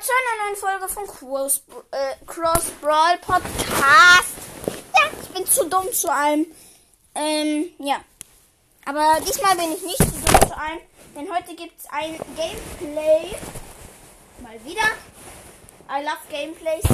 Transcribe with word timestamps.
zu 0.00 0.10
einer 0.12 0.44
neuen 0.44 0.56
Folge 0.56 0.88
von 0.88 1.06
Cross, 1.06 1.62
äh, 1.90 2.14
Cross 2.26 2.70
Brawl 2.80 3.18
Podcast. 3.18 4.34
Ja, 4.94 5.10
ich 5.22 5.28
bin 5.28 5.46
zu 5.46 5.64
dumm 5.68 5.90
zu 5.92 6.12
allem. 6.12 6.46
Ähm, 7.14 7.66
ja. 7.78 8.00
Aber 8.84 9.18
diesmal 9.20 9.56
bin 9.56 9.72
ich 9.72 9.82
nicht 9.82 9.98
zu 9.98 10.04
dumm 10.04 10.48
zu 10.48 10.56
allem, 10.56 10.80
denn 11.14 11.34
heute 11.34 11.54
gibt 11.54 11.78
es 11.80 11.86
ein 11.90 12.18
Gameplay. 12.36 13.34
Mal 14.40 14.64
wieder. 14.64 14.86
I 15.88 16.02
love 16.02 16.18
Gameplays. 16.28 16.84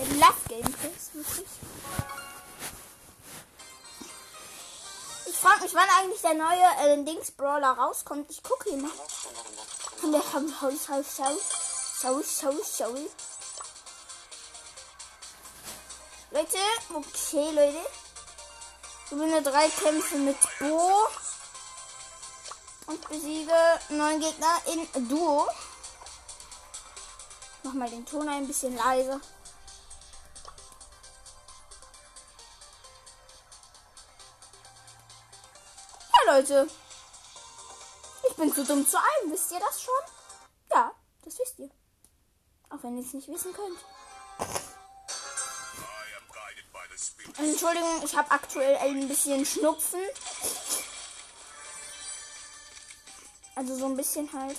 I 0.00 0.14
love 0.18 0.36
Gameplays, 0.48 1.10
wirklich. 1.12 1.48
Frage 5.44 5.64
mich, 5.64 5.74
wann 5.74 5.88
eigentlich 6.00 6.22
der 6.22 6.34
neue 6.34 7.00
äh, 7.00 7.04
Dings 7.04 7.30
Brawler 7.32 7.72
rauskommt. 7.72 8.30
Ich 8.30 8.42
gucke 8.42 8.70
ihn 8.70 8.80
mal. 8.80 8.90
Und 10.02 10.12
der 10.12 10.32
haben 10.32 10.48
sorry, 10.48 10.76
sorry, 10.76 11.04
sorry, 11.04 11.36
sorry, 11.98 12.24
sorry, 12.24 12.62
sorry. 12.64 13.10
Leute, 16.30 16.58
okay, 16.94 17.50
Leute. 17.50 17.86
Gewinne 19.10 19.42
drei 19.42 19.68
Kämpfe 19.68 20.16
mit 20.16 20.38
Bo. 20.58 21.08
Und 22.86 23.08
besiege 23.08 23.52
neun 23.90 24.20
Gegner 24.20 24.62
in 24.72 25.08
Duo. 25.08 25.46
Mach 27.64 27.74
mal 27.74 27.90
den 27.90 28.06
Ton 28.06 28.28
ein 28.30 28.46
bisschen 28.46 28.74
leiser. 28.76 29.20
Leute. 36.26 36.68
Ich 38.28 38.36
bin 38.36 38.52
zu 38.52 38.64
dumm 38.64 38.86
zu 38.86 38.96
allem. 38.96 39.32
Wisst 39.32 39.52
ihr 39.52 39.60
das 39.60 39.82
schon? 39.82 39.94
Ja, 40.72 40.92
das 41.24 41.38
wisst 41.38 41.58
ihr. 41.58 41.70
Auch 42.70 42.82
wenn 42.82 42.96
ihr 42.96 43.04
es 43.04 43.12
nicht 43.12 43.28
wissen 43.28 43.52
könnt. 43.52 43.78
Entschuldigung, 47.36 48.02
ich 48.04 48.16
habe 48.16 48.30
aktuell 48.30 48.76
ein 48.76 49.08
bisschen 49.08 49.44
Schnupfen. 49.44 50.00
Also 53.56 53.76
so 53.76 53.86
ein 53.86 53.96
bisschen 53.96 54.32
halt. 54.32 54.58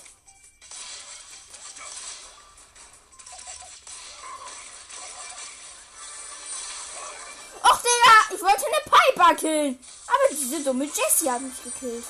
Och, 7.63 7.77
Digga, 7.81 8.35
ich 8.35 8.41
wollte 8.41 8.65
eine 8.65 8.81
Piper 8.91 9.35
killen. 9.35 9.79
Aber 10.25 10.35
diese 10.35 10.63
dumme 10.63 10.85
Jessie 10.85 11.29
hat 11.29 11.41
mich 11.41 11.63
gekillt. 11.63 12.05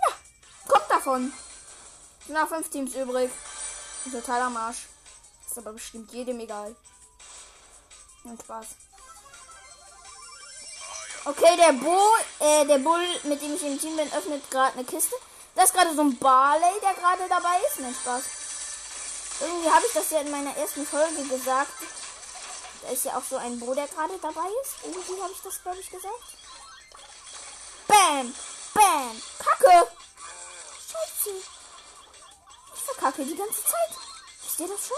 Ja, 0.00 0.14
kommt 0.66 0.90
davon. 0.90 1.32
Sind 2.26 2.34
noch 2.34 2.48
fünf 2.48 2.68
Teams 2.70 2.94
übrig. 2.94 3.30
Ein 4.06 4.12
totaler 4.12 4.50
Marsch. 4.50 4.86
Ist 5.46 5.58
aber 5.58 5.72
bestimmt 5.72 6.12
jedem 6.12 6.40
egal. 6.40 6.74
Und 8.24 8.40
Spaß. 8.42 8.66
Okay, 11.24 11.56
der 11.56 11.72
Bo, 11.74 11.98
äh, 12.38 12.64
der 12.66 12.78
Bull, 12.78 13.04
mit 13.24 13.42
dem 13.42 13.54
ich 13.54 13.62
im 13.62 13.78
Team 13.78 13.96
bin, 13.96 14.10
öffnet 14.12 14.50
gerade 14.50 14.74
eine 14.74 14.84
Kiste. 14.84 15.14
Da 15.54 15.64
ist 15.64 15.74
gerade 15.74 15.94
so 15.94 16.00
ein 16.00 16.16
Barley, 16.18 16.80
der 16.80 16.94
gerade 16.94 17.28
dabei 17.28 17.58
ist. 17.66 17.80
Nein, 17.80 17.94
Spaß. 17.94 18.22
Irgendwie 19.40 19.70
habe 19.70 19.86
ich 19.86 19.92
das 19.92 20.10
ja 20.10 20.20
in 20.20 20.30
meiner 20.30 20.56
ersten 20.56 20.86
Folge 20.86 21.22
gesagt. 21.24 21.72
Da 22.82 22.88
ist 22.90 23.04
ja 23.04 23.16
auch 23.18 23.24
so 23.24 23.36
ein 23.36 23.58
Bo, 23.58 23.74
der 23.74 23.88
gerade 23.88 24.16
dabei 24.22 24.48
ist. 24.62 24.76
Irgendwie 24.84 25.20
habe 25.20 25.32
ich 25.32 25.42
das, 25.42 25.62
glaube 25.62 25.78
ich, 25.80 25.90
gesagt. 25.90 26.37
Bam! 28.08 28.34
Bam! 28.72 29.22
Kacke! 29.38 29.86
Scheiße. 30.90 31.36
Ich 32.74 32.80
verkacke 32.80 33.22
die 33.22 33.36
ganze 33.36 33.62
Zeit. 33.64 33.90
Wisst 34.42 34.60
ihr 34.60 34.68
das 34.68 34.88
schon? 34.88 34.96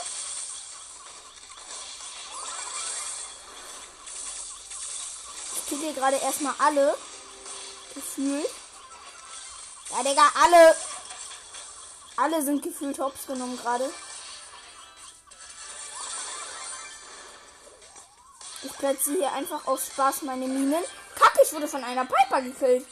Ich 5.56 5.66
kill 5.68 5.78
hier 5.78 5.92
gerade 5.92 6.18
erstmal 6.18 6.54
alle. 6.60 6.96
Gefühlt. 7.94 8.50
Ja, 9.90 10.02
Digga, 10.04 10.30
alle. 10.44 10.76
Alle 12.16 12.44
sind 12.44 12.62
gefühlt 12.62 13.00
hops 13.00 13.26
genommen 13.26 13.58
gerade. 13.58 13.90
Ich 18.62 18.72
platziere 18.78 19.16
hier 19.16 19.32
einfach 19.32 19.66
aus 19.66 19.86
Spaß 19.88 20.22
meine 20.22 20.46
Minen. 20.46 20.84
Kacke, 21.14 21.40
ich 21.42 21.52
wurde 21.52 21.68
von 21.68 21.84
einer 21.84 22.04
Piper 22.04 22.42
gekillt. 22.42 22.86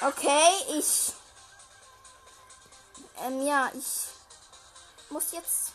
Okay, 0.00 0.50
ich. 0.78 1.12
Ähm, 3.24 3.46
ja, 3.46 3.70
ich 3.74 5.10
muss 5.10 5.30
jetzt. 5.32 5.72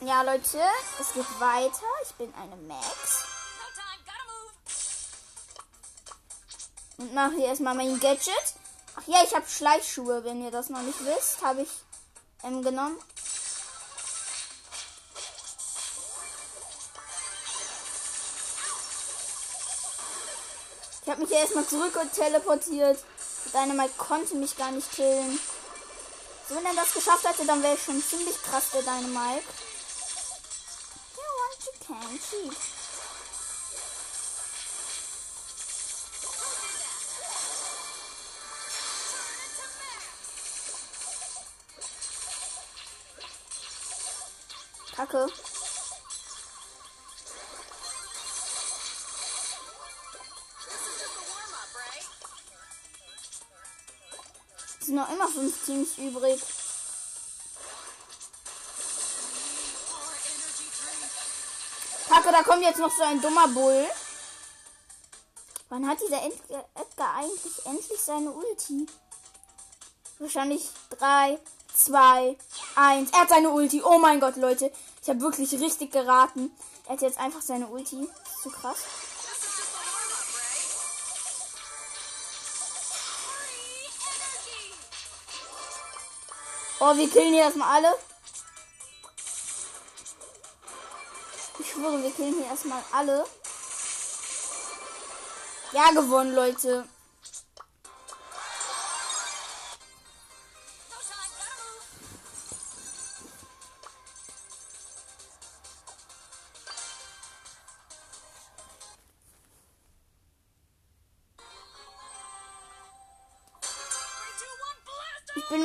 Ja, 0.00 0.22
Leute, 0.22 0.58
es 0.98 1.12
geht 1.12 1.40
weiter. 1.40 1.86
Ich 2.02 2.14
bin 2.14 2.32
eine 2.34 2.56
Max. 2.56 3.19
Und 7.00 7.14
mache 7.14 7.36
hier 7.36 7.46
erstmal 7.46 7.74
mein 7.74 7.98
Gadget. 7.98 8.34
Ach 8.94 9.06
ja, 9.06 9.24
ich 9.24 9.34
habe 9.34 9.48
Schleichschuhe, 9.48 10.22
wenn 10.22 10.44
ihr 10.44 10.50
das 10.50 10.68
noch 10.68 10.82
nicht 10.82 11.02
wisst. 11.02 11.42
Habe 11.42 11.62
ich 11.62 11.70
ähm, 12.44 12.62
genommen. 12.62 12.98
Ich 21.02 21.08
habe 21.08 21.22
mich 21.22 21.30
hier 21.30 21.38
erstmal 21.38 21.66
zurück 21.66 21.96
und 21.96 22.12
teleportiert. 22.12 23.02
Dynamite 23.54 23.94
konnte 23.96 24.34
mich 24.34 24.54
gar 24.58 24.70
nicht 24.70 24.92
killen. 24.92 25.40
So, 26.50 26.54
wenn 26.54 26.66
er 26.66 26.74
das 26.74 26.92
geschafft 26.92 27.26
hätte, 27.26 27.46
dann 27.46 27.62
wäre 27.62 27.76
ich 27.76 27.82
schon 27.82 28.02
ziemlich 28.02 28.40
krass, 28.42 28.64
der 28.74 28.82
Dynamite. 28.82 29.42
You 31.16 31.22
want 31.38 31.64
you 31.64 31.72
can 31.86 32.20
cheat. 32.20 32.69
Kacke. 45.00 45.26
Es 54.78 54.86
sind 54.86 54.96
noch 54.96 55.10
immer 55.10 55.28
fünf 55.28 55.64
Teams 55.64 55.96
übrig. 55.96 56.42
Kacke, 62.10 62.32
da 62.32 62.42
kommt 62.42 62.62
jetzt 62.62 62.78
noch 62.78 62.94
so 62.94 63.02
ein 63.02 63.22
dummer 63.22 63.48
Bull. 63.48 63.86
Wann 65.70 65.88
hat 65.88 65.98
dieser 66.02 66.22
Edgar 66.22 67.14
eigentlich 67.14 67.64
endlich 67.64 68.00
seine 68.02 68.32
Ulti? 68.32 68.86
Wahrscheinlich 70.18 70.68
3, 70.98 71.40
2, 71.74 72.36
1. 72.74 73.10
Er 73.12 73.20
hat 73.20 73.28
seine 73.30 73.50
Ulti. 73.50 73.82
Oh 73.82 73.98
mein 73.98 74.20
Gott, 74.20 74.36
Leute. 74.36 74.70
Habe 75.10 75.22
wirklich 75.22 75.50
richtig 75.54 75.90
geraten. 75.90 76.56
Er 76.86 76.92
hat 76.92 77.02
jetzt 77.02 77.18
einfach 77.18 77.42
seine 77.42 77.66
Ulti. 77.66 78.00
Ist 78.00 78.42
so 78.44 78.50
krass. 78.50 78.78
Oh, 86.78 86.96
wir 86.96 87.10
killen 87.10 87.32
hier 87.34 87.42
erstmal 87.42 87.76
alle. 87.76 87.92
Ich 91.58 91.70
schwöre, 91.72 92.00
wir 92.00 92.12
killen 92.12 92.34
hier 92.34 92.46
erstmal 92.46 92.82
alle. 92.92 93.26
Ja, 95.72 95.90
gewonnen, 95.90 96.36
Leute. 96.36 96.88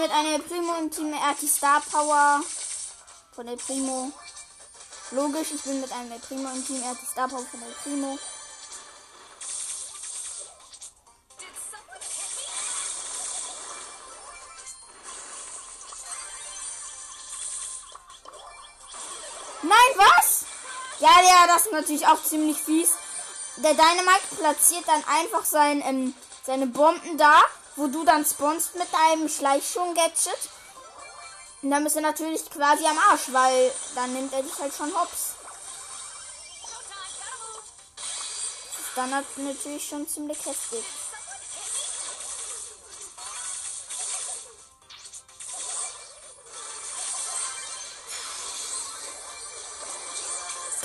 Mit 0.05 0.13
einer 0.13 0.37
Primo 0.37 0.75
im 0.79 0.91
Team. 0.91 1.13
Er 1.13 1.29
hat 1.29 1.41
die 1.41 1.47
Star 1.47 1.81
Power 1.81 2.43
von 3.33 3.47
der 3.47 3.55
Primo. 3.55 4.11
Logisch, 5.09 5.47
ich 5.55 5.63
bin 5.63 5.81
mit 5.81 5.91
einem 5.91 6.19
Primo 6.21 6.47
im 6.49 6.63
Team. 6.63 6.79
Er 6.83 6.89
hat 6.89 7.01
die 7.01 7.07
Star 7.07 7.27
Power 7.27 7.43
von 7.43 7.59
der 7.59 7.67
Primo. 7.81 8.19
Nein, 19.63 19.71
was? 19.95 20.45
Ja, 20.99 21.09
ja, 21.23 21.47
das 21.47 21.65
ist 21.65 21.71
natürlich 21.71 22.05
auch 22.05 22.21
ziemlich 22.21 22.57
fies. 22.57 22.91
Der 23.57 23.73
Dynamite 23.73 24.35
platziert 24.37 24.87
dann 24.87 25.03
einfach 25.05 25.45
sein, 25.45 25.81
ähm, 25.83 26.13
seine 26.43 26.67
Bomben 26.67 27.17
da, 27.17 27.41
wo 27.75 27.87
du 27.87 28.03
dann 28.05 28.25
spawnst 28.25 28.75
mit 28.75 28.87
deinem 28.93 29.29
Schleichschwung-Gadget. 29.29 30.49
Und 31.61 31.71
dann 31.71 31.83
bist 31.83 31.95
du 31.95 32.01
natürlich 32.01 32.49
quasi 32.49 32.85
am 32.85 32.97
Arsch, 33.09 33.31
weil 33.31 33.71
dann 33.95 34.13
nimmt 34.13 34.33
er 34.33 34.43
dich 34.43 34.57
halt 34.59 34.73
schon 34.73 34.93
hops. 34.95 35.35
Dann 38.95 39.13
hat 39.13 39.25
natürlich 39.35 39.89
schon 39.89 40.07
ziemlich 40.07 40.37
heftig. 40.45 40.85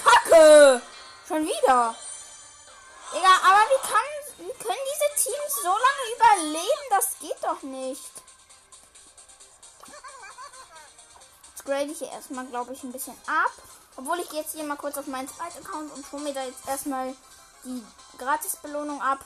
Kacke! 0.03 0.83
Schon 1.29 1.45
wieder. 1.45 1.95
Digga, 3.13 3.29
aber 3.45 3.61
wie, 3.71 3.89
kann, 3.89 4.00
Teams 5.23 5.55
so 5.63 5.69
lange 5.69 6.15
überleben? 6.17 6.87
Das 6.91 7.19
geht 7.19 7.43
doch 7.43 7.63
nicht. 7.63 8.11
Jetzt 11.51 11.65
grade 11.65 11.85
ich 11.85 11.99
hier 11.99 12.11
erstmal, 12.11 12.47
glaube 12.47 12.73
ich, 12.73 12.83
ein 12.83 12.93
bisschen 12.93 13.17
ab. 13.27 13.53
Obwohl 13.97 14.19
ich 14.21 14.33
jetzt 14.33 14.53
hier 14.53 14.65
mal 14.65 14.77
kurz 14.77 14.97
auf 14.97 15.07
meinen 15.07 15.29
zweiten 15.29 15.59
Account 15.65 15.93
und 15.93 16.11
hole 16.13 16.23
mir 16.23 16.33
da 16.33 16.45
jetzt 16.45 16.67
erstmal 16.67 17.15
die 17.65 17.85
Gratis-Belohnung 18.19 19.03
ab. 19.03 19.19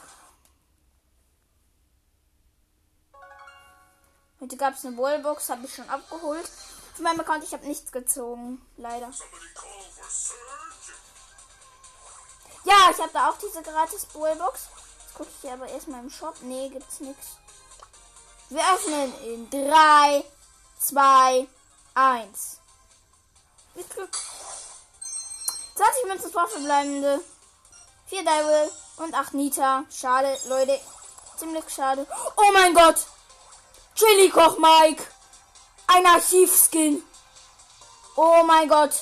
Heute 4.40 4.56
gab 4.56 4.74
es 4.74 4.84
eine 4.84 4.96
Wallbox, 4.96 5.48
habe 5.48 5.64
ich 5.64 5.74
schon 5.74 5.88
abgeholt. 5.88 6.50
Für 6.94 7.02
meinem 7.02 7.20
Account, 7.20 7.44
ich 7.44 7.52
habe 7.52 7.66
nichts 7.66 7.92
gezogen. 7.92 8.60
Leider. 8.76 9.10
Ja, 12.64 12.90
ich 12.90 12.98
habe 12.98 13.12
da 13.12 13.30
auch 13.30 13.38
diese 13.38 13.62
gratis 13.62 14.06
Wallbox. 14.14 14.68
Ich 15.20 15.26
hier 15.42 15.52
aber 15.52 15.68
erstmal 15.68 16.00
im 16.00 16.10
Shop. 16.10 16.34
Nee, 16.42 16.68
gibt's 16.68 17.00
nichts. 17.00 17.36
Wir 18.50 18.62
öffnen 18.74 19.12
in 19.24 19.50
3, 19.50 20.24
2, 20.80 21.48
1. 21.94 22.60
20 25.74 26.04
Münzen 26.06 26.30
verbleibende. 26.30 27.20
4 28.06 28.24
Daryl 28.24 28.70
und 28.98 29.14
8 29.14 29.34
Nita. 29.34 29.84
Schade, 29.90 30.38
Leute. 30.46 30.80
Ziemlich 31.36 31.64
schade. 31.68 32.06
Oh 32.36 32.52
mein 32.52 32.74
Gott! 32.74 32.96
Chili 33.96 34.30
Koch 34.30 34.56
Mike! 34.58 35.02
Ein 35.88 36.06
Archivskin! 36.06 37.02
Oh 38.16 38.42
mein 38.44 38.68
Gott! 38.68 38.94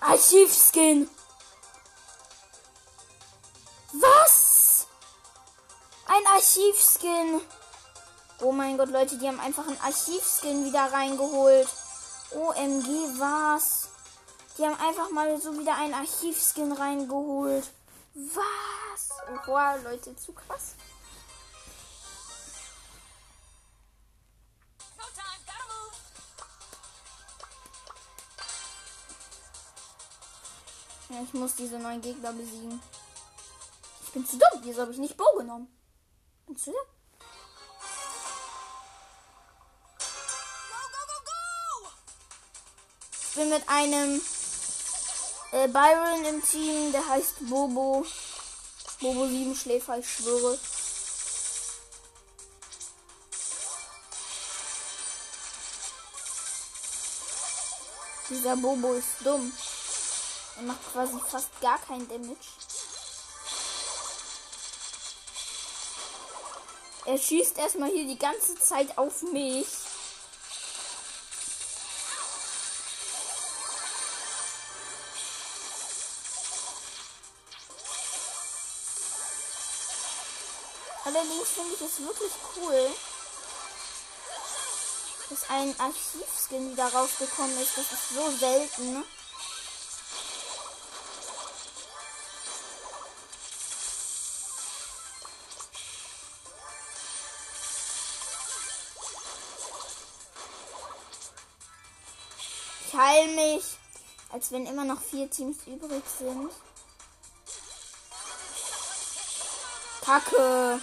Archivskin! 0.00 1.08
Was? 4.00 4.86
Ein 6.06 6.26
Archivskin! 6.26 7.40
Oh 8.40 8.52
mein 8.52 8.76
Gott, 8.76 8.90
Leute, 8.90 9.16
die 9.16 9.26
haben 9.26 9.40
einfach 9.40 9.66
einen 9.66 9.80
Archivskin 9.80 10.64
wieder 10.64 10.92
reingeholt. 10.92 11.68
OMG, 12.32 13.18
was? 13.18 13.88
Die 14.58 14.64
haben 14.64 14.78
einfach 14.80 15.10
mal 15.10 15.40
so 15.40 15.58
wieder 15.58 15.76
einen 15.76 15.94
Archivskin 15.94 16.72
reingeholt. 16.72 17.64
Was? 18.14 19.44
Boah, 19.46 19.78
Leute, 19.84 20.14
zu 20.16 20.32
krass. 20.32 20.74
Ja, 31.08 31.22
ich 31.22 31.32
muss 31.34 31.54
diese 31.54 31.78
neuen 31.78 32.02
Gegner 32.02 32.32
besiegen. 32.32 32.80
Bin 34.16 34.26
zu 34.26 34.38
dumm. 34.38 34.62
Wieso 34.62 34.80
habe 34.80 34.92
ich 34.92 34.96
nicht 34.96 35.14
Bo 35.18 35.26
genommen? 35.36 35.68
Bin 36.46 36.56
zu 36.56 36.70
dumm. 36.70 36.80
Ich 43.20 43.34
bin 43.34 43.50
mit 43.50 43.68
einem 43.68 44.22
äh, 45.52 45.68
Byron 45.68 46.24
im 46.24 46.42
Team, 46.42 46.92
der 46.92 47.06
heißt 47.06 47.34
Bobo. 47.40 48.06
Bobo 49.02 49.26
7 49.26 49.54
Schläfer, 49.54 49.98
ich 49.98 50.10
schwöre. 50.10 50.58
Dieser 58.30 58.56
Bobo 58.56 58.94
ist 58.94 59.08
dumm. 59.22 59.52
Er 60.56 60.62
macht 60.62 60.90
quasi 60.90 61.20
fast 61.28 61.60
gar 61.60 61.78
kein 61.80 62.08
Damage. 62.08 62.38
Er 67.06 67.18
schießt 67.18 67.56
erstmal 67.56 67.90
hier 67.90 68.04
die 68.04 68.18
ganze 68.18 68.56
Zeit 68.56 68.98
auf 68.98 69.22
mich. 69.22 69.66
Allerdings 81.04 81.48
finde 81.50 81.74
ich 81.74 81.80
es 81.80 82.00
wirklich 82.00 82.32
cool, 82.56 82.90
dass 85.30 85.48
ein 85.48 85.78
Archivskin 85.78 86.72
wieder 86.72 86.92
rausgekommen 86.92 87.56
ist. 87.60 87.78
Das 87.78 87.92
ist 87.92 88.08
so 88.16 88.30
selten. 88.36 89.04
Als 104.36 104.52
wenn 104.52 104.66
immer 104.66 104.84
noch 104.84 105.00
vier 105.00 105.30
Teams 105.30 105.56
übrig 105.66 106.02
sind. 106.18 106.50
Kacke. 110.04 110.78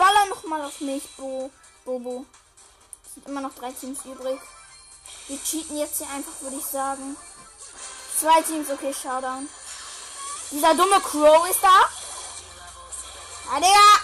Baller 0.00 0.26
noch 0.30 0.44
mal 0.44 0.64
auf 0.64 0.80
mich, 0.80 1.04
Bo. 1.16 1.50
Bobo. 1.84 2.24
Es 3.04 3.14
sind 3.14 3.26
immer 3.28 3.42
noch 3.42 3.54
drei 3.54 3.70
Teams 3.70 4.02
übrig. 4.06 4.40
Wir 5.28 5.42
cheaten 5.42 5.76
jetzt 5.76 5.98
hier 5.98 6.08
einfach, 6.08 6.40
würde 6.40 6.56
ich 6.56 6.64
sagen. 6.64 7.16
Zwei 8.18 8.40
Teams, 8.42 8.70
okay, 8.70 8.94
Showdown. 8.94 9.48
Dieser 10.50 10.74
dumme 10.74 11.00
Crow 11.00 11.48
ist 11.48 11.62
da. 11.62 11.84
Ah. 13.52 13.98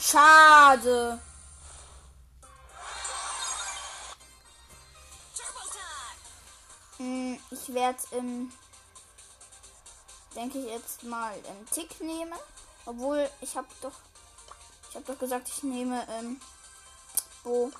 Schade. 0.00 1.20
Hm, 6.98 7.38
ich 7.50 7.74
werde 7.74 7.98
im, 8.12 8.52
denke 10.34 10.58
ich 10.58 10.66
jetzt 10.66 11.02
mal 11.04 11.34
im 11.36 11.70
Tick 11.70 12.00
nehmen. 12.00 12.38
Obwohl, 12.86 13.30
ich 13.40 13.56
habe 13.56 13.66
doch, 13.80 13.92
ich 14.94 14.96
habe 14.96 15.12
doch 15.12 15.18
gesagt, 15.18 15.48
ich 15.48 15.64
nehme 15.64 16.06
ähm, 16.20 16.40
Bo. 17.42 17.72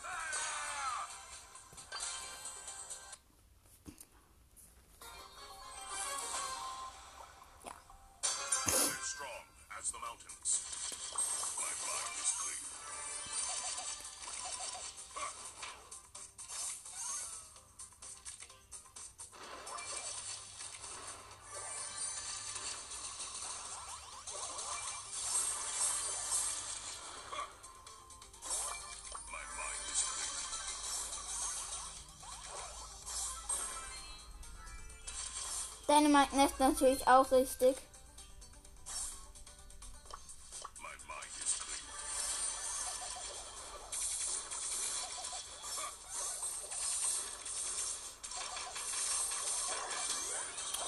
Dynamite 35.88 36.34
Nest 36.36 36.58
natürlich 36.58 37.06
auch 37.06 37.30
richtig. 37.30 37.76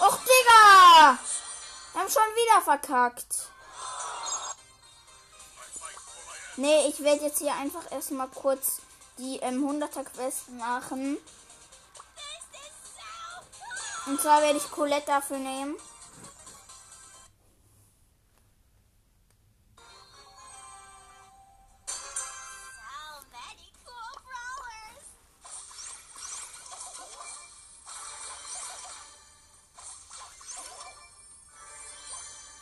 Och, 0.01 0.19
Digga! 0.19 1.19
Wir 1.93 2.01
haben 2.01 2.11
schon 2.11 2.23
wieder 2.35 2.63
verkackt. 2.63 3.51
Nee, 6.57 6.89
ich 6.89 7.03
werde 7.03 7.25
jetzt 7.25 7.39
hier 7.39 7.55
einfach 7.55 7.91
erstmal 7.93 8.29
kurz 8.29 8.81
die 9.19 9.39
ähm, 9.39 9.63
100er 9.63 10.05
Quest 10.05 10.49
machen. 10.51 11.19
Und 14.07 14.21
zwar 14.21 14.41
werde 14.41 14.59
ich 14.59 14.71
Colette 14.71 15.07
dafür 15.07 15.39
nehmen. 15.39 15.77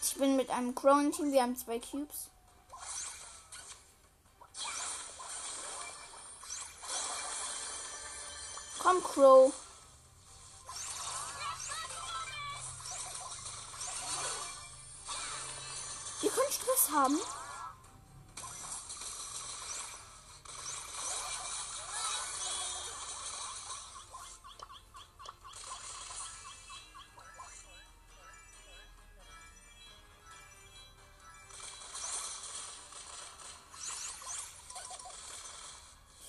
Ich 0.02 0.16
bin 0.18 0.36
mit 0.36 0.48
einem 0.48 0.74
Crown-Team, 0.74 1.32
wir 1.32 1.42
haben 1.42 1.56
zwei 1.56 1.78
Cubes. 1.78 2.30
Komm, 8.78 9.02
Crow. 9.02 9.52
Stress 16.54 16.90
haben. 16.92 17.18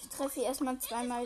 Ich 0.01 0.09
treffe 0.17 0.41
erstmal 0.41 0.79
zweimal. 0.79 1.25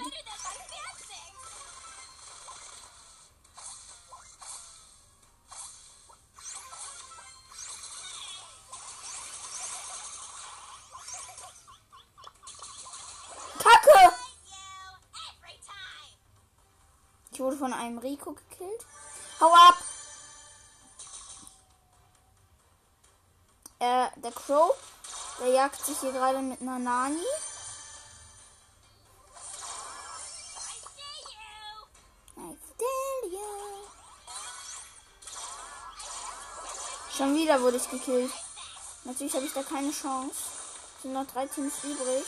Einem 17.89 17.98
Rico 17.98 18.34
gekillt. 18.34 18.86
Hau 19.39 19.51
ab! 19.51 19.77
Äh, 23.79 24.08
der 24.17 24.31
Crow, 24.31 24.75
der 25.39 25.50
jagt 25.50 25.84
sich 25.86 25.98
hier 26.00 26.12
gerade 26.12 26.39
mit 26.39 26.62
einer 26.62 26.79
Nani. 26.79 27.24
Schon 37.15 37.36
wieder 37.36 37.62
wurde 37.62 37.75
ich 37.75 37.89
gekillt. 37.89 38.31
Natürlich 39.03 39.34
habe 39.34 39.46
ich 39.46 39.51
da 39.51 39.62
keine 39.62 39.91
Chance. 39.91 40.36
Sind 41.01 41.12
noch 41.12 41.27
drei 41.27 41.48
Teams 41.48 41.74
übrig. 41.84 42.24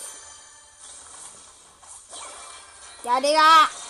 Ja, 3.03 3.19
Digga! 3.21 3.80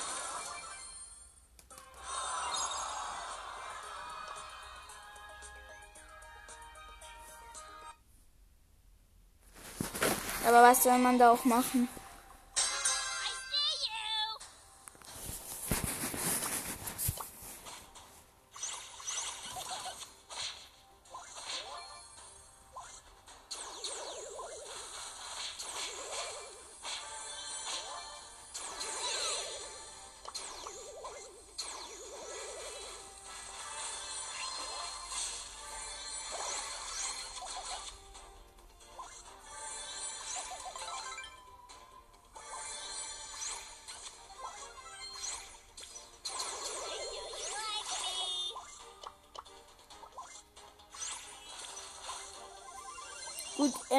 Was 10.72 10.84
soll 10.84 10.98
man 11.00 11.20
da 11.20 11.32
auch 11.32 11.44
machen? 11.44 11.90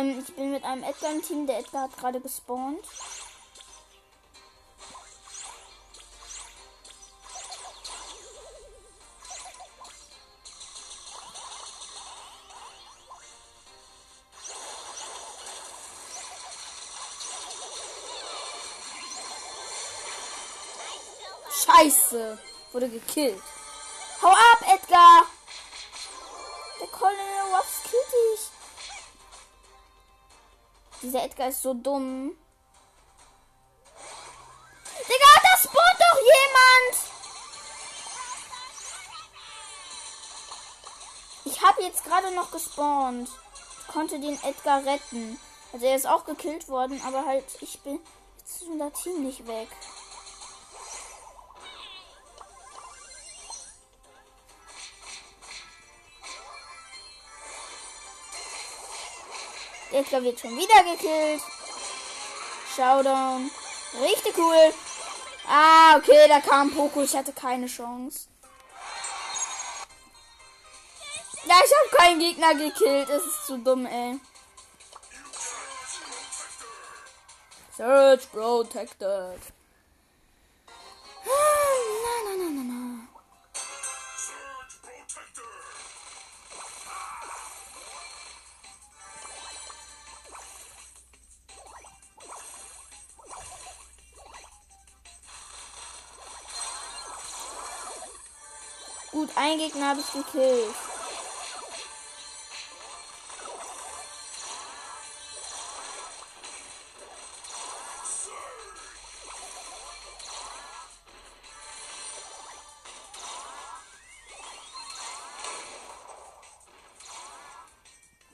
Ähm, 0.02 0.18
ich 0.18 0.35
bin 0.35 0.50
mit 0.50 0.64
einem 0.64 0.82
Edgar 0.82 1.12
im 1.12 1.23
Team. 1.23 1.47
Der 1.47 1.59
Edgar 1.59 1.82
hat 1.82 1.97
gerade 1.97 2.21
gespawnt. 2.21 2.85
Scheiße. 21.64 22.38
Wurde 22.73 22.88
gekillt. 22.88 23.42
Hau 24.23 24.28
ab, 24.28 24.62
Edgar. 24.62 25.26
Der 26.80 26.87
Colonel 26.88 27.54
Ruffs 27.54 27.82
killt 27.82 28.12
dich. 28.12 28.51
Dieser 31.02 31.25
Edgar 31.25 31.49
ist 31.49 31.62
so 31.62 31.75
dumm. 31.75 32.37
Digga, 35.00 35.40
da 35.42 35.59
spawnt 35.59 35.99
doch 35.99 36.18
jemand! 36.21 37.12
Ich 41.44 41.61
habe 41.61 41.82
jetzt 41.82 42.04
gerade 42.04 42.32
noch 42.37 42.52
gespawnt. 42.52 43.28
Ich 43.80 43.87
konnte 43.88 44.21
den 44.21 44.40
Edgar 44.44 44.85
retten. 44.87 45.40
Also 45.73 45.87
er 45.87 45.97
ist 45.97 46.06
auch 46.06 46.25
gekillt 46.25 46.68
worden, 46.68 47.00
aber 47.04 47.26
halt, 47.26 47.44
ich 47.61 47.80
bin 47.80 47.99
jetzt 48.38 48.62
unser 48.62 48.92
Team 48.92 49.25
nicht 49.25 49.47
weg. 49.49 49.68
Edgar 60.02 60.23
wird 60.23 60.40
schon 60.40 60.56
wieder 60.56 60.82
gekillt. 60.82 61.42
Showdown. 62.75 63.50
Richtig 64.02 64.37
cool. 64.37 64.75
Ah, 65.49 65.97
okay, 65.97 66.26
da 66.28 66.40
kam 66.40 66.73
Poco. 66.73 67.02
Ich 67.02 67.14
hatte 67.14 67.32
keine 67.32 67.66
Chance. 67.66 68.28
Ja, 71.44 71.54
ich 71.64 71.73
habe 71.73 71.97
keinen 71.97 72.18
Gegner 72.21 72.54
gekillt. 72.54 73.09
Es 73.11 73.25
ist 73.25 73.47
zu 73.47 73.59
dumm, 73.59 73.87
ey. 73.87 74.18
Search 77.76 78.30
Protected. 78.32 79.40
gut. 99.23 99.37
Ein 99.37 99.59
Gegner 99.59 99.88
habe 99.88 100.00
ich 100.00 100.12
gekillt. 100.12 100.75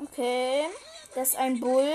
Okay, 0.00 0.66
das 1.14 1.30
ist 1.30 1.36
ein 1.36 1.60
Bull. 1.60 1.92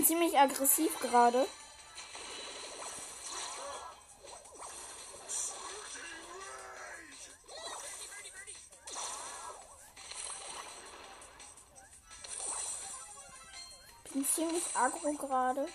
Bin 0.00 0.06
ziemlich 0.06 0.38
aggressiv 0.38 0.98
gerade. 1.00 1.46
bin 14.14 14.24
ziemlich 14.24 14.64
aggro 14.74 15.12
gerade. 15.12 15.68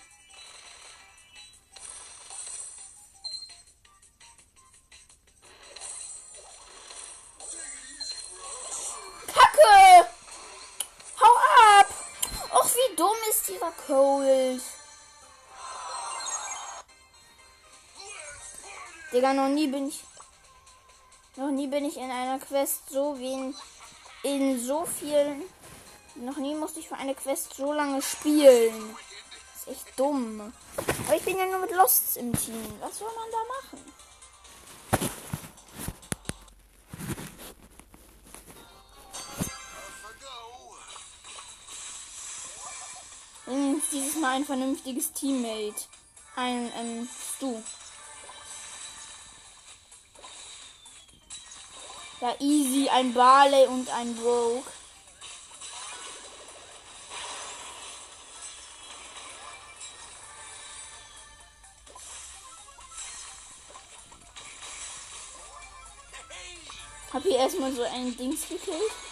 Cold. 13.86 14.62
Digga, 19.12 19.32
noch 19.32 19.48
nie 19.48 19.68
bin 19.68 19.88
ich. 19.88 20.04
Noch 21.36 21.50
nie 21.50 21.66
bin 21.66 21.84
ich 21.84 21.96
in 21.96 22.10
einer 22.10 22.38
Quest 22.38 22.88
so 22.90 23.18
wie 23.18 23.54
in, 24.22 24.60
so 24.60 24.84
vielen. 24.84 25.42
Noch 26.16 26.36
nie 26.38 26.54
musste 26.54 26.80
ich 26.80 26.88
für 26.88 26.96
eine 26.96 27.14
Quest 27.14 27.54
so 27.54 27.72
lange 27.72 28.02
spielen. 28.02 28.96
Ist 29.54 29.68
echt 29.68 29.98
dumm. 29.98 30.52
Aber 30.76 31.16
ich 31.16 31.22
bin 31.22 31.38
ja 31.38 31.46
nur 31.46 31.58
mit 31.58 31.72
Losts 31.72 32.16
im 32.16 32.32
Team. 32.32 32.64
Was 32.80 32.98
soll 32.98 33.10
man 33.14 33.30
da 33.30 33.38
machen? 33.54 33.85
Ein 44.36 44.44
vernünftiges 44.44 45.12
Teammate. 45.12 45.86
Ein, 46.36 46.70
ähm, 46.78 47.08
Stu. 47.36 47.62
Ja, 52.20 52.34
easy, 52.40 52.88
ein 52.90 53.14
Barley 53.14 53.66
und 53.66 53.88
ein 53.88 54.18
Rogue. 54.22 54.62
Hab 67.12 67.22
hier 67.22 67.38
erstmal 67.38 67.72
so 67.72 67.82
ein 67.84 68.14
Dings 68.18 68.46
gekillt. 68.46 69.05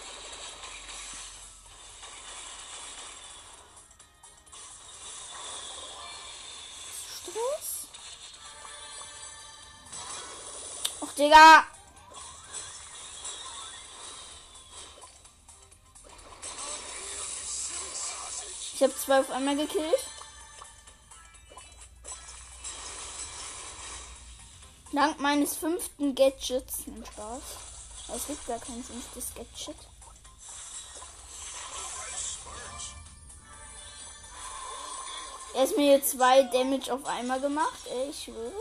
Och, 11.04 11.12
Digga! 11.18 11.64
Ich 18.72 18.82
habe 18.82 18.96
zwei 18.96 19.20
auf 19.20 19.30
einmal 19.30 19.56
gekillt. 19.56 20.06
Dank 24.92 25.20
meines 25.20 25.56
fünften 25.56 26.14
Gadgets. 26.14 26.86
Nein, 26.86 27.04
Spaß. 27.04 27.42
Es 28.16 28.26
gibt 28.26 28.46
gar 28.46 28.58
kein 28.58 28.82
fünftes 28.82 29.34
Gadget. 29.34 29.76
Er 35.54 35.64
ist 35.64 35.76
mir 35.76 35.92
jetzt 35.92 36.12
zwei 36.12 36.44
Damage 36.44 36.92
auf 36.94 37.04
einmal 37.04 37.40
gemacht. 37.42 37.78
Ich 38.08 38.24
schwöre. 38.24 38.52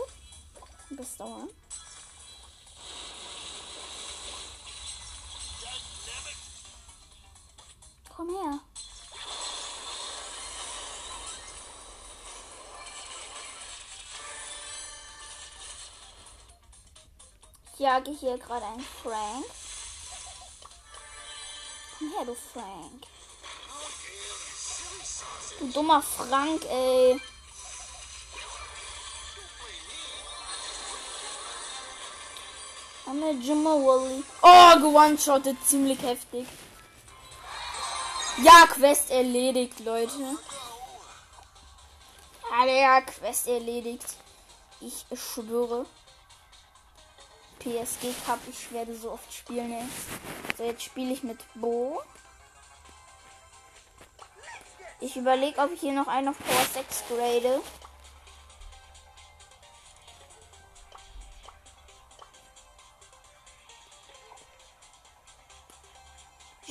Das 0.90 1.16
dauern. 1.16 1.48
Komm 8.16 8.28
her. 8.28 8.60
Ich 17.72 17.80
jage 17.80 18.12
hier 18.12 18.38
gerade 18.38 18.64
einen 18.66 18.86
Frank. 19.02 19.44
Komm 21.98 22.12
her, 22.12 22.24
du 22.24 22.36
Frank. 22.52 23.06
Du 25.58 25.66
dummer 25.72 26.02
Frank, 26.02 26.64
ey. 26.66 27.20
Eine 33.06 33.30
Jimmy 33.32 33.64
Wally. 33.64 34.24
Oh, 34.40 34.76
gewone-shottet. 34.76 35.56
Ziemlich 35.66 36.00
heftig. 36.00 36.46
Ja, 38.42 38.66
Quest 38.66 39.10
erledigt, 39.10 39.78
Leute. 39.80 40.36
Ja, 42.66 43.00
Quest 43.02 43.46
erledigt. 43.46 44.04
Ich 44.80 45.06
schwöre. 45.16 45.86
PSG 47.58 48.12
Cup, 48.26 48.40
ich 48.48 48.72
werde 48.72 48.94
so 48.96 49.12
oft 49.12 49.32
spielen 49.32 49.72
jetzt. 49.72 50.58
So, 50.58 50.64
jetzt 50.64 50.82
spiele 50.82 51.12
ich 51.12 51.22
mit 51.22 51.38
Bo. 51.54 52.02
Ich 55.00 55.16
überlege, 55.16 55.60
ob 55.60 55.72
ich 55.72 55.80
hier 55.80 55.92
noch 55.92 56.08
einen 56.08 56.28
auf 56.28 56.38
Power 56.38 56.64
6 56.74 57.04
grade. 57.08 57.62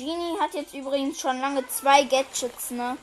Genie 0.03 0.37
hat 0.39 0.53
jetzt 0.53 0.73
übrigens 0.73 1.21
schon 1.21 1.39
lange 1.39 1.65
zwei 1.67 2.03
Gadgets, 2.03 2.71
ne? 2.71 2.97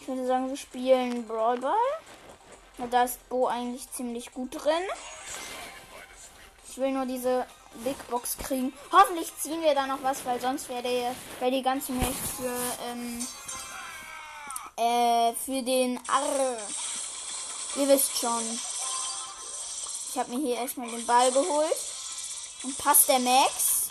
Ich 0.00 0.08
würde 0.08 0.26
sagen, 0.26 0.48
wir 0.48 0.56
spielen 0.56 1.26
Brawl 1.26 1.60
da 2.90 3.04
ist 3.04 3.28
Bo 3.28 3.46
eigentlich 3.46 3.90
ziemlich 3.92 4.32
gut 4.32 4.64
drin. 4.64 4.72
Ich 6.68 6.78
will 6.78 6.92
nur 6.92 7.04
diese 7.04 7.46
Big 7.74 7.96
Box 8.08 8.36
kriegen. 8.36 8.72
Hoffentlich 8.92 9.32
ziehen 9.38 9.62
wir 9.62 9.74
da 9.74 9.86
noch 9.86 10.02
was, 10.02 10.24
weil 10.24 10.40
sonst 10.40 10.68
wäre 10.68 11.14
wär 11.38 11.50
die 11.50 11.62
ganze 11.62 11.92
Milch 11.92 12.16
für, 12.36 12.56
ähm, 12.88 13.26
äh, 14.76 15.32
für 15.34 15.62
den 15.62 15.98
Arr. 16.08 16.58
Ihr 17.76 17.88
wisst 17.88 18.18
schon. 18.18 18.42
Ich 20.10 20.18
habe 20.18 20.34
mir 20.34 20.40
hier 20.40 20.56
erstmal 20.56 20.90
den 20.90 21.06
Ball 21.06 21.30
geholt. 21.30 21.76
Und 22.62 22.76
passt 22.76 23.08
der 23.08 23.20
Max. 23.20 23.88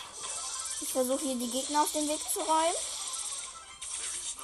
Ich 0.80 0.92
versuche 0.92 1.24
hier 1.24 1.34
die 1.34 1.50
Gegner 1.50 1.82
auf 1.82 1.92
den 1.92 2.08
Weg 2.08 2.20
zu 2.32 2.40
räumen. 2.40 2.74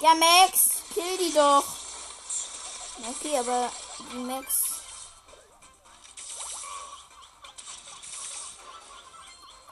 Ja, 0.00 0.14
Max, 0.14 0.82
kill 0.92 1.16
die 1.18 1.32
doch. 1.32 1.64
Okay, 3.08 3.38
aber 3.38 3.70
die 4.12 4.18
Max. 4.18 4.75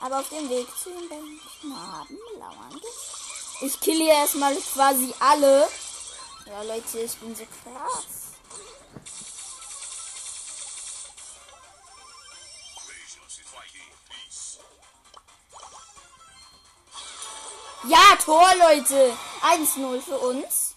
Aber 0.04 0.20
auf 0.20 0.28
dem 0.28 0.50
Weg 0.50 0.66
zu 0.76 0.90
den 0.90 1.40
Knaben 1.62 2.18
lauern. 2.38 2.78
Ich 3.62 3.80
kill 3.80 3.96
hier 3.96 4.12
erstmal 4.12 4.54
quasi 4.54 5.14
alle. 5.18 5.66
Ja, 6.44 6.62
Leute, 6.62 6.98
ich 7.00 7.16
bin 7.16 7.34
so 7.34 7.44
krass. 7.46 8.04
Ja, 17.88 18.16
Tor, 18.22 18.54
Leute. 18.58 19.16
1-0 19.40 20.02
für 20.02 20.18
uns. 20.18 20.74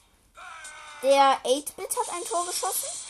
Der 1.03 1.37
8-Bit 1.43 1.97
hat 1.97 2.13
ein 2.15 2.23
Tor 2.23 2.45
geschossen. 2.45 3.06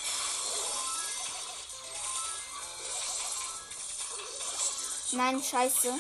Nein, 5.12 5.42
scheiße. 5.42 5.94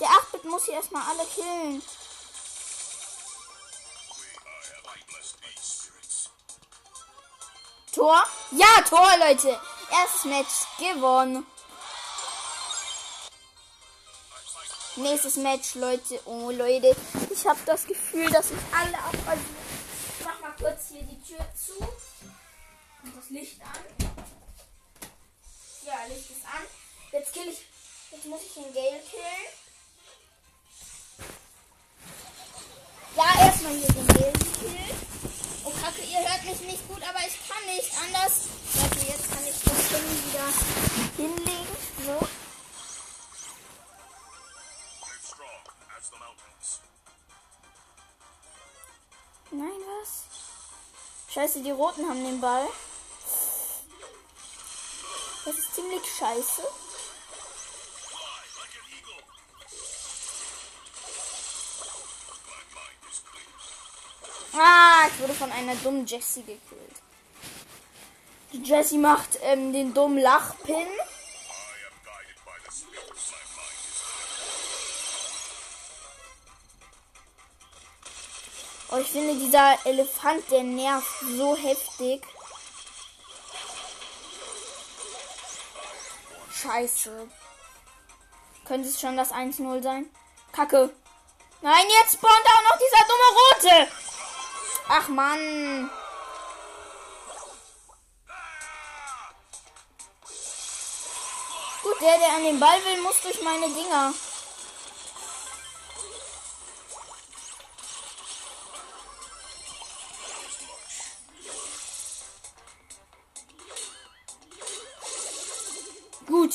Der 0.00 0.08
8-Bit 0.08 0.44
muss 0.44 0.64
hier 0.64 0.74
erstmal 0.74 1.02
alle 1.08 1.26
killen. 1.26 1.82
Tor. 7.92 8.24
Ja, 8.52 8.82
Tor, 8.88 9.16
Leute. 9.18 9.60
Erstes 9.90 10.24
Match 10.24 10.66
gewonnen. 10.78 11.46
Nächstes 14.96 15.36
Match, 15.36 15.74
Leute. 15.74 16.20
Oh, 16.26 16.50
Leute. 16.50 16.96
Ich 17.30 17.46
habe 17.46 17.60
das 17.66 17.86
Gefühl, 17.86 18.30
dass 18.30 18.50
ich 18.50 18.58
alle 18.74 18.98
abrasiere. 18.98 19.38
Ich 20.18 20.24
mach 20.24 20.40
mal 20.40 20.56
kurz 20.58 20.88
hier 20.88 21.02
die 21.02 21.22
Tür 21.22 21.46
zu. 21.54 21.74
Und 23.02 23.16
das 23.16 23.30
Licht 23.30 23.60
an. 23.62 24.08
Ja, 25.84 26.04
Licht 26.08 26.30
ist 26.30 26.44
an. 26.44 26.81
Jetzt 27.12 27.34
kill 27.34 27.46
ich. 27.46 27.58
Jetzt 28.10 28.24
muss 28.24 28.40
ich 28.42 28.54
den 28.54 28.72
Gale 28.72 29.02
killen. 29.10 29.46
Ja, 33.14 33.46
erstmal 33.46 33.72
hier 33.74 33.86
den 33.88 34.06
Gale 34.06 34.32
killen. 34.32 34.96
Oh 35.64 35.70
Kacke, 35.82 36.02
ihr 36.02 36.20
hört 36.20 36.44
mich 36.44 36.60
nicht 36.60 36.88
gut, 36.88 37.02
aber 37.02 37.18
ich 37.26 37.36
kann 37.46 37.64
nicht 37.66 37.92
anders. 38.02 38.48
Leute, 38.74 39.06
jetzt 39.06 39.30
kann 39.30 39.46
ich 39.46 39.60
das 39.62 39.88
Ding 39.88 40.08
wieder 40.26 40.48
hinlegen. 41.18 41.76
So. 42.06 42.28
Nein, 49.50 49.80
was? 50.00 50.24
Scheiße, 51.34 51.62
die 51.62 51.70
Roten 51.72 52.08
haben 52.08 52.24
den 52.24 52.40
Ball. 52.40 52.66
Das 55.44 55.58
ist 55.58 55.74
ziemlich 55.74 56.02
scheiße. 56.18 56.62
Ah, 64.54 65.06
ich 65.08 65.18
wurde 65.20 65.32
von 65.32 65.50
einer 65.50 65.74
dummen 65.76 66.06
Jessie 66.06 66.42
gekillt. 66.42 67.02
Die 68.52 68.62
Jessie 68.62 68.98
macht 68.98 69.38
ähm, 69.42 69.72
den 69.72 69.94
dummen 69.94 70.18
Lachpin. 70.18 70.86
Oh, 78.90 78.98
ich 78.98 79.08
finde, 79.08 79.34
dieser 79.36 79.78
Elefant, 79.86 80.50
der 80.50 80.64
nervt 80.64 81.20
so 81.38 81.56
heftig. 81.56 82.22
Scheiße. 86.52 87.26
Könnte 88.66 88.88
es 88.88 89.00
schon 89.00 89.16
das 89.16 89.32
1-0 89.32 89.82
sein? 89.82 90.10
Kacke. 90.52 90.90
Nein, 91.62 91.86
jetzt 92.00 92.14
spawnt 92.14 92.44
auch 92.44 92.68
noch 92.68 92.78
dieser 92.78 93.06
dumme 93.08 93.80
Rote. 93.80 94.11
Ach, 94.88 95.08
Mann. 95.08 95.90
Gut, 101.82 102.00
der, 102.00 102.18
der 102.18 102.36
an 102.36 102.44
den 102.44 102.60
Ball 102.60 102.78
will, 102.84 103.02
muss 103.02 103.20
durch 103.22 103.42
meine 103.42 103.68
Dinger. 103.68 104.12
Gut. 116.26 116.54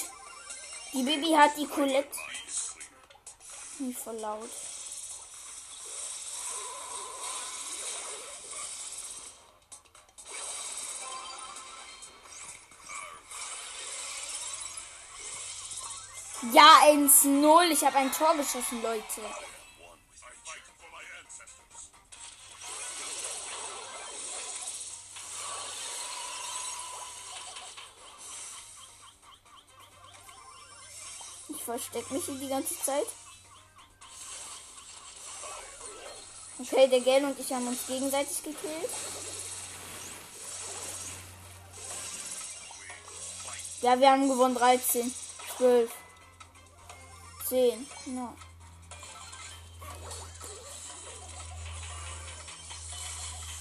Die 0.93 1.03
Baby 1.03 1.33
hat 1.33 1.57
die 1.57 1.67
Colette. 1.67 2.09
Nicht 3.79 3.99
voll 3.99 4.15
laut. 4.15 4.49
Ja, 16.53 16.81
1-0. 16.85 17.71
Ich 17.71 17.83
habe 17.83 17.97
ein 17.97 18.11
Tor 18.11 18.35
geschossen, 18.35 18.81
Leute. 18.81 19.03
Ich 31.49 31.63
verstecke 31.63 32.13
mich 32.13 32.25
hier 32.25 32.35
die 32.35 32.47
ganze 32.47 32.79
Zeit. 32.81 33.07
Okay, 36.59 36.87
der 36.87 37.01
Gel 37.01 37.25
und 37.25 37.39
ich 37.39 37.51
haben 37.51 37.67
uns 37.67 37.85
gegenseitig 37.87 38.43
gekillt. 38.43 38.89
Ja, 43.81 43.99
wir 43.99 44.11
haben 44.11 44.29
gewonnen 44.29 44.55
13, 44.55 45.13
12, 45.57 45.91
10. 47.49 47.87
No. 48.07 48.33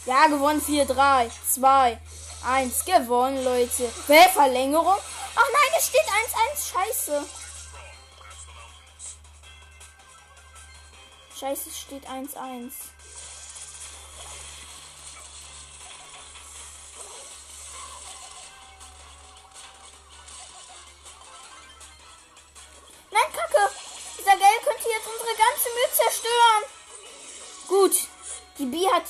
Ja, 0.07 0.27
gewonnen 0.29 0.63
4, 0.63 0.87
3, 0.87 1.31
2, 1.55 2.01
1. 2.45 2.85
Gewonnen, 2.85 3.43
Leute. 3.43 3.91
Hä, 4.07 4.29
Verlängerung? 4.33 4.99
Ach 5.35 5.49
nein, 5.53 5.73
es 5.77 5.89
steht 5.89 6.07
1, 6.07 6.35
1. 6.53 6.69
Scheiße. 6.69 7.27
Scheiße, 11.39 11.69
es 11.69 11.79
steht 11.79 12.09
1, 12.09 12.37
1. 12.37 12.75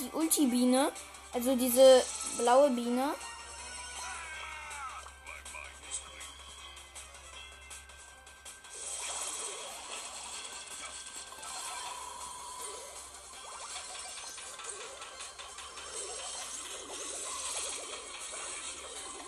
Die 0.06 0.16
Ulti-Biene. 0.16 0.92
Also 1.32 1.56
diese 1.56 2.04
blaue 2.38 2.70
Biene. 2.70 3.14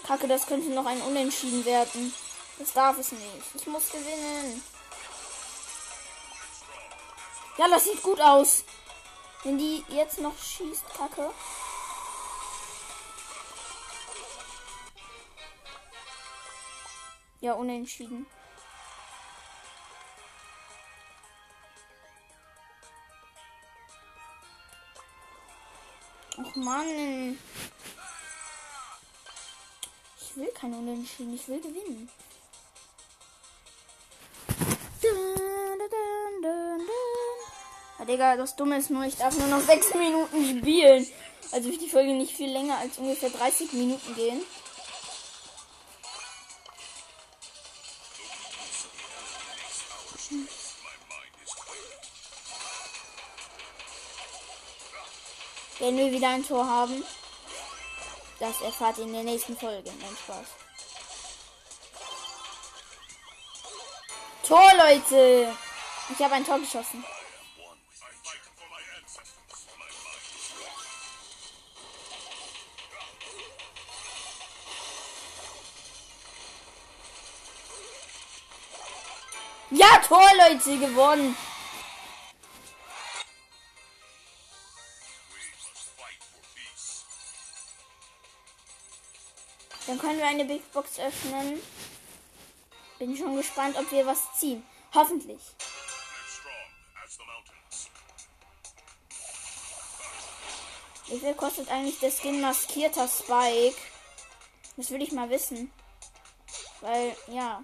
Kacke, 0.07 0.29
das 0.29 0.47
könnte 0.47 0.71
noch 0.71 0.87
ein 0.87 1.03
Unentschieden 1.03 1.65
werden. 1.65 2.15
Das 2.59 2.73
darf 2.73 2.99
es 2.99 3.13
nicht. 3.13 3.25
Ich 3.55 3.67
muss 3.67 3.91
gewinnen. 3.91 4.63
Ja, 7.59 7.69
das 7.69 7.85
sieht 7.85 8.03
gut 8.03 8.21
aus. 8.21 8.65
Wenn 9.45 9.57
die 9.57 9.85
jetzt 9.89 10.19
noch 10.19 10.37
schießt, 10.37 10.89
Kacke. 10.95 11.31
Ja, 17.41 17.53
unentschieden. 17.53 18.27
Och 26.37 26.57
Mann. 26.57 27.39
Ich 30.21 30.37
will 30.37 30.53
kein 30.53 30.75
Unentschieden, 30.75 31.35
ich 31.35 31.49
will 31.49 31.61
gewinnen. 31.61 32.11
Digga, 38.09 38.37
das 38.37 38.57
Dumme 38.57 38.79
ist 38.79 38.89
nur, 38.89 39.05
ich 39.05 39.17
darf 39.17 39.37
nur 39.37 39.49
noch 39.49 39.61
6 39.67 39.95
Minuten 39.95 40.59
spielen. 40.59 41.07
Also 41.53 41.71
wird 41.71 41.83
die 41.83 41.91
Folge 41.91 42.13
nicht 42.13 42.35
viel 42.35 42.51
länger 42.51 42.79
als 42.79 42.99
ungefähr 42.99 43.31
30 43.31 43.73
Minuten 43.75 44.15
gehen. 44.15 44.43
Wenn 55.79 55.97
wir 55.97 56.11
wieder 56.11 56.31
ein 56.31 56.45
Tor 56.45 56.67
haben, 56.67 57.05
das 58.41 58.61
erfahrt 58.63 58.99
ihr 58.99 59.05
in 59.05 59.13
der 59.13 59.23
nächsten 59.23 59.57
Folge. 59.57 59.91
Nein, 60.01 60.17
Spaß. 60.25 60.47
Tor, 64.47 64.73
Leute! 64.77 65.55
Ich 66.11 66.19
habe 66.19 66.35
ein 66.35 66.45
Tor 66.45 66.59
geschossen. 66.59 67.05
Ja, 79.71 79.99
Tor, 79.99 80.31
Leute, 80.37 80.79
gewonnen. 80.79 81.37
Dann 89.87 89.99
können 89.99 90.19
wir 90.19 90.27
eine 90.27 90.45
Big 90.45 90.73
Box 90.73 90.99
öffnen. 90.99 91.63
Bin 92.99 93.17
schon 93.17 93.37
gespannt, 93.37 93.77
ob 93.79 93.91
wir 93.91 94.07
was 94.07 94.33
ziehen. 94.39 94.63
Hoffentlich. 94.95 95.41
Wie 101.07 101.19
viel 101.19 101.35
kostet 101.35 101.71
eigentlich 101.71 101.99
der 102.01 102.11
Skin 102.11 102.41
maskierter 102.41 103.09
Spike? 103.09 103.77
Das 104.77 104.91
will 104.91 105.03
ich 105.03 105.13
mal 105.13 105.31
wissen. 105.31 105.73
Weil, 106.81 107.17
ja. 107.29 107.63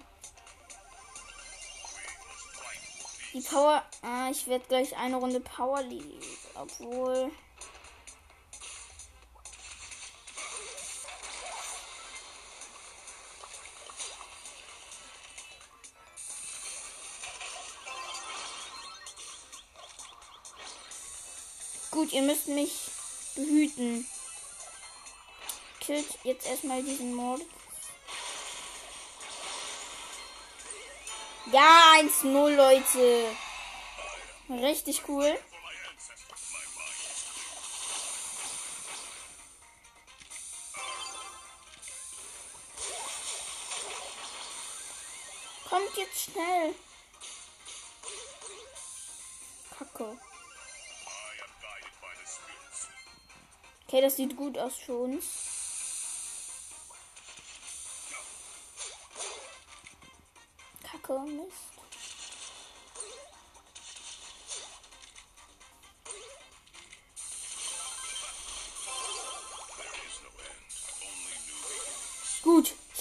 Die 3.35 3.41
Power. 3.41 3.83
Ah, 4.01 4.29
ich 4.31 4.47
werde 4.47 4.63
gleich 4.69 4.95
eine 4.95 5.17
Runde 5.17 5.41
Power 5.41 5.81
League. 5.83 6.23
Obwohl. 6.53 7.29
Gut, 21.91 22.13
ihr 22.13 22.21
müsst 22.21 22.47
mich 22.47 22.89
behüten. 23.35 24.07
Killt 25.81 26.07
jetzt 26.23 26.47
erstmal 26.47 26.81
diesen 26.81 27.13
Mord. 27.13 27.41
Ja, 31.51 31.93
1-0, 31.97 32.55
Leute. 32.55 33.35
Richtig 34.49 35.03
cool. 35.07 35.37
Kommt 45.69 45.97
jetzt 45.97 46.31
schnell. 46.31 46.75
Kacke. 49.77 50.17
Okay, 53.87 54.01
das 54.01 54.15
sieht 54.15 54.35
gut 54.35 54.57
aus 54.57 54.77
für 54.77 54.95
uns. 54.95 55.54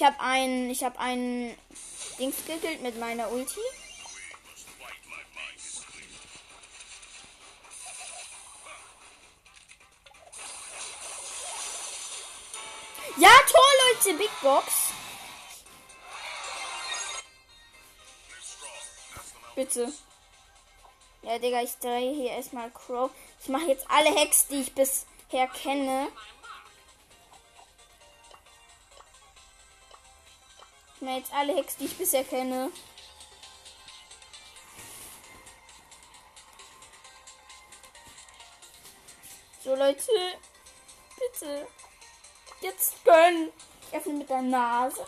Habe 0.05 0.21
einen, 0.21 0.71
ich 0.71 0.85
habe 0.85 0.99
einen 0.99 1.57
Dings 2.19 2.37
gekillt 2.47 2.83
mit 2.83 2.99
meiner 3.01 3.31
Ulti. 3.33 3.61
Ja, 13.17 13.31
Tor, 13.49 13.63
Leute, 13.83 14.19
Big 14.19 14.31
Box. 14.43 14.67
Bitte. 19.55 19.93
Ja, 21.23 21.39
Digga, 21.39 21.63
ich 21.63 21.77
drehe 21.79 22.13
hier 22.13 22.33
erstmal 22.33 22.71
Crow. 22.71 23.11
Ich 23.41 23.49
mache 23.49 23.67
jetzt 23.67 23.89
alle 23.89 24.15
Hacks, 24.15 24.49
die 24.49 24.61
ich 24.61 24.75
bisher 24.75 25.47
kenne. 25.47 26.09
Mache 31.05 31.19
jetzt 31.19 31.35
alle 31.35 31.55
Hacks, 31.55 31.77
die 31.77 31.85
ich 31.85 31.99
bisher 31.99 32.25
kenne. 32.25 32.71
So, 39.63 39.75
Leute. 39.75 40.13
Bitte. 41.19 41.69
Jetzt 42.63 43.05
gönnen. 43.05 43.53
Ich 43.89 43.97
öffne 43.99 44.15
mit 44.15 44.31
der 44.31 44.41
Nase. 44.41 45.07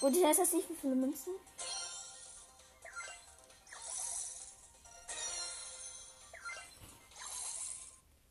Gut, 0.00 0.16
ich 0.16 0.22
weiß 0.22 0.38
jetzt 0.38 0.54
nicht, 0.54 0.70
wie 0.70 0.76
viele 0.76 0.94
Münzen. 0.94 1.34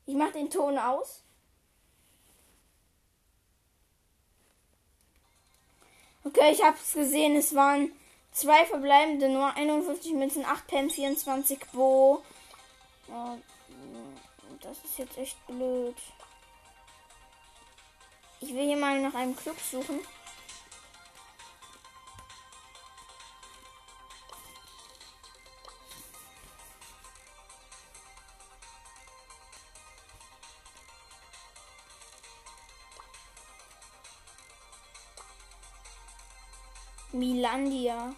Ich 0.08 0.16
mach 0.16 0.32
den 0.32 0.50
Ton 0.50 0.80
aus. 0.80 1.22
Okay, 6.28 6.52
ich 6.52 6.62
hab's 6.62 6.92
gesehen. 6.92 7.38
Es 7.38 7.56
waren 7.56 7.90
zwei 8.34 8.66
verbleibende, 8.66 9.30
nur 9.30 9.56
51 9.56 10.14
Münzen, 10.14 10.44
8 10.44 10.68
Pen, 10.68 10.90
24 10.90 11.58
Bo. 11.72 12.22
Ja, 13.08 13.38
das 14.60 14.78
ist 14.84 14.98
jetzt 14.98 15.18
echt 15.18 15.48
blöd. 15.48 15.96
Ich 18.42 18.54
will 18.54 18.66
hier 18.66 18.76
mal 18.76 19.00
nach 19.00 19.14
einem 19.14 19.38
Club 19.38 19.56
suchen. 19.72 20.02
Milandia. 37.18 38.14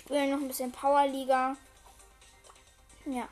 Spielen 0.00 0.30
noch 0.30 0.38
ein 0.38 0.48
bisschen 0.48 0.72
Powerliga. 0.72 1.56
Ja. 3.04 3.28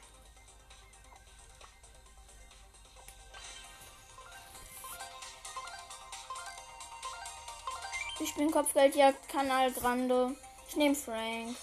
Ich 8.21 8.35
bin 8.35 8.51
Kopfgeldjagd, 8.51 9.29
Kanal 9.29 9.73
Grande. 9.73 10.37
Ich 10.69 10.77
nehme 10.77 10.95
Frank. 10.95 11.57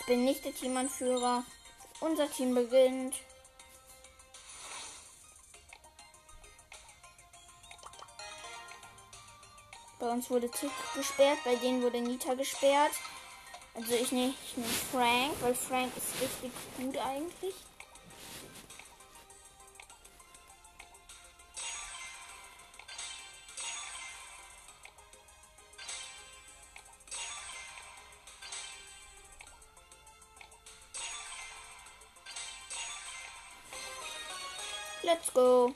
Ich 0.00 0.06
bin 0.06 0.24
nicht 0.24 0.44
der 0.44 0.54
Teamanführer. 0.54 1.44
Unser 2.00 2.30
Team 2.30 2.54
beginnt. 2.54 3.16
Bei 9.98 10.08
uns 10.08 10.30
wurde 10.30 10.50
Tick 10.50 10.70
gesperrt, 10.94 11.38
bei 11.44 11.56
denen 11.56 11.82
wurde 11.82 12.00
Nita 12.00 12.34
gesperrt. 12.34 12.92
Also 13.76 13.94
ich 13.94 14.10
nehme 14.10 14.32
Frank, 14.90 15.34
weil 15.42 15.54
Frank 15.54 15.92
ist 15.98 16.22
richtig 16.22 16.50
gut 16.78 16.96
eigentlich. 16.96 17.54
Let's 35.02 35.32
go. 35.34 35.74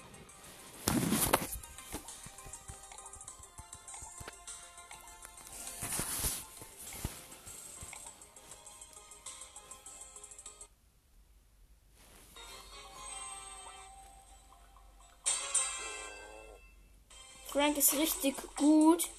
Frank 17.60 17.76
ist 17.76 17.92
richtig 17.92 18.34
gut. 18.56 19.10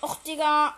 Och, 0.00 0.14
Digga. 0.24 0.76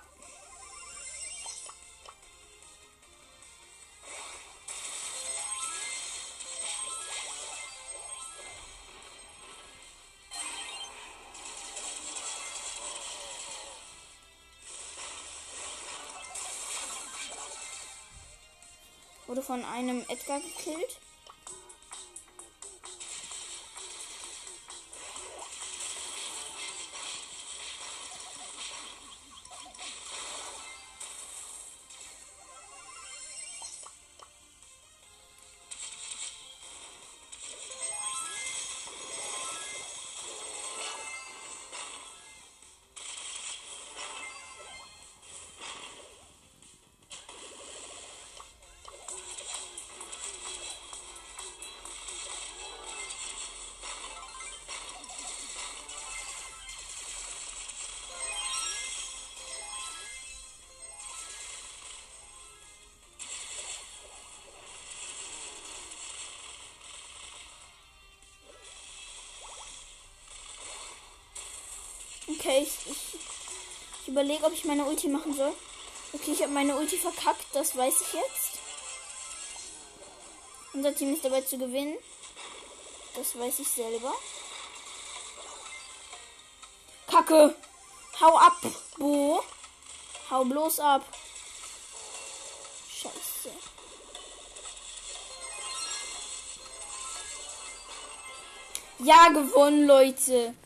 Von 19.42 19.64
einem 19.64 20.04
Edgar 20.08 20.38
gekillt. 20.38 20.98
Okay, 72.44 72.62
ich, 72.62 72.90
ich, 72.90 73.20
ich 74.02 74.08
überlege, 74.08 74.44
ob 74.44 74.52
ich 74.52 74.64
meine 74.64 74.84
Ulti 74.84 75.06
machen 75.06 75.32
soll. 75.32 75.52
Okay, 76.12 76.32
ich 76.32 76.42
habe 76.42 76.50
meine 76.50 76.74
Ulti 76.74 76.98
verkackt, 76.98 77.46
das 77.52 77.76
weiß 77.76 78.00
ich 78.00 78.12
jetzt. 78.14 78.58
Unser 80.72 80.92
Team 80.92 81.14
ist 81.14 81.24
dabei 81.24 81.42
zu 81.42 81.56
gewinnen. 81.56 81.96
Das 83.14 83.38
weiß 83.38 83.60
ich 83.60 83.68
selber. 83.68 84.12
Kacke! 87.06 87.54
Hau 88.20 88.36
ab, 88.36 88.60
Bo! 88.98 89.40
Hau 90.28 90.44
bloß 90.44 90.80
ab! 90.80 91.04
Scheiße. 92.90 93.52
Ja, 98.98 99.28
gewonnen, 99.28 99.86
Leute. 99.86 100.56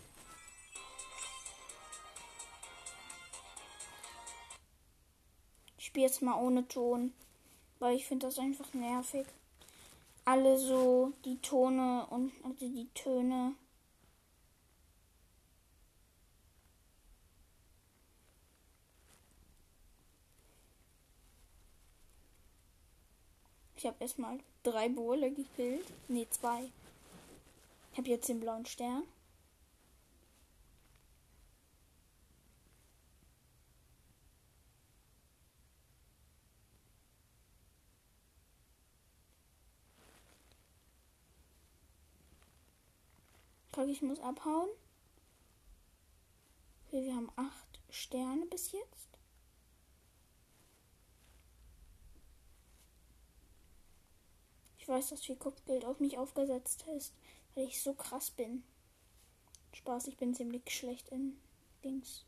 Spiele 5.96 6.08
jetzt 6.08 6.20
mal 6.20 6.38
ohne 6.38 6.68
Ton, 6.68 7.14
weil 7.78 7.96
ich 7.96 8.04
finde 8.04 8.26
das 8.26 8.38
einfach 8.38 8.74
nervig. 8.74 9.26
Alle 10.26 10.58
so 10.58 11.14
die 11.24 11.38
Tone 11.38 12.06
und 12.10 12.32
also 12.44 12.68
die 12.68 12.86
Töne. 12.92 13.54
Ich 23.76 23.86
habe 23.86 23.96
erstmal 24.00 24.38
drei 24.64 24.90
Bowle 24.90 25.30
gekillt. 25.30 25.86
Ne, 26.08 26.28
zwei. 26.28 26.70
Ich 27.92 27.98
habe 27.98 28.10
jetzt 28.10 28.28
den 28.28 28.40
blauen 28.40 28.66
Stern. 28.66 29.04
Kacke, 43.76 43.90
ich 43.90 44.00
muss 44.00 44.20
abhauen. 44.20 44.70
Okay, 46.86 47.04
wir 47.04 47.14
haben 47.14 47.30
acht 47.36 47.80
Sterne 47.90 48.46
bis 48.46 48.72
jetzt. 48.72 49.18
Ich 54.78 54.88
weiß, 54.88 55.10
dass 55.10 55.24
viel 55.24 55.36
Kopfgeld 55.36 55.84
auf 55.84 56.00
mich 56.00 56.16
aufgesetzt 56.16 56.86
ist, 56.96 57.14
weil 57.54 57.66
ich 57.66 57.82
so 57.82 57.92
krass 57.92 58.30
bin. 58.30 58.62
Spaß, 59.74 60.06
ich 60.06 60.16
bin 60.16 60.32
ziemlich 60.32 60.62
schlecht 60.70 61.10
in 61.10 61.36
Dings. 61.84 62.25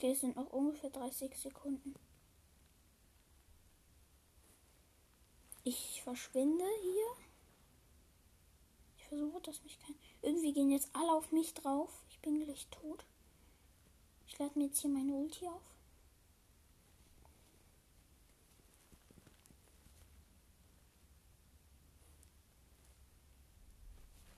Okay, 0.00 0.12
es 0.12 0.20
sind 0.20 0.36
noch 0.36 0.50
ungefähr 0.50 0.88
30 0.88 1.36
Sekunden. 1.36 1.94
Ich 5.62 6.00
verschwinde 6.02 6.64
hier. 6.80 7.26
Ich 8.96 9.04
versuche, 9.04 9.42
dass 9.42 9.62
mich 9.62 9.78
kein. 9.78 9.94
Irgendwie 10.22 10.54
gehen 10.54 10.70
jetzt 10.70 10.88
alle 10.94 11.12
auf 11.12 11.32
mich 11.32 11.52
drauf. 11.52 11.90
Ich 12.08 12.18
bin 12.20 12.42
gleich 12.42 12.66
tot. 12.68 13.04
Ich 14.26 14.38
lade 14.38 14.58
mir 14.58 14.68
jetzt 14.68 14.80
hier 14.80 14.88
meine 14.88 15.12
Ulti 15.12 15.46
auf. 15.46 15.60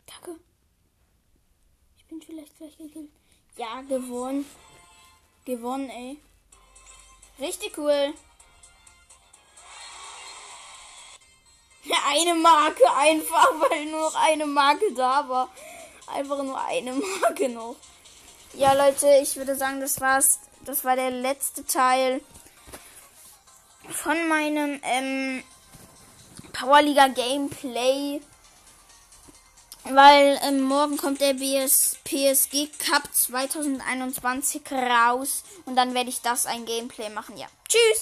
Kacke. 0.09 0.41
Ich 1.99 2.05
bin 2.07 2.21
vielleicht 2.21 2.57
gleich 2.57 2.77
gekillt. 2.77 3.13
Ja, 3.57 3.83
gewonnen. 3.83 4.45
Gewonnen, 5.45 5.91
ey. 5.91 6.19
Richtig 7.39 7.77
cool. 7.77 8.15
Eine 12.09 12.35
Marke 12.35 12.85
einfach, 12.97 13.49
weil 13.71 13.87
nur 13.87 14.01
noch 14.03 14.15
eine 14.15 14.47
Marke 14.47 14.93
da 14.95 15.29
war. 15.29 15.49
Einfach 16.07 16.43
nur 16.43 16.61
eine 16.61 16.93
Marke 17.21 17.49
noch. 17.49 17.77
Ja, 18.55 18.73
Leute, 18.75 19.09
ich 19.23 19.37
würde 19.37 19.57
sagen, 19.57 19.81
das 19.81 20.01
war's. 20.01 20.39
Das 20.65 20.85
war 20.85 20.95
der 20.95 21.11
letzte 21.11 21.67
Teil 21.67 22.21
von 23.89 24.29
meinem 24.29 24.81
ähm, 24.85 25.43
Powerliga 26.53 27.09
Gameplay. 27.09 28.21
Weil 29.85 30.39
ähm, 30.47 30.61
morgen 30.63 30.97
kommt 30.97 31.21
der 31.21 31.35
BS 31.35 31.97
PSG 32.05 32.69
Cup 32.79 33.03
2021 33.13 34.63
raus 34.71 35.43
und 35.67 35.77
dann 35.77 35.95
werde 35.95 36.11
ich 36.11 36.21
das 36.21 36.47
ein 36.47 36.65
Gameplay 36.65 37.09
machen. 37.11 37.37
Ja. 37.37 37.47
Tschüss! 37.69 37.83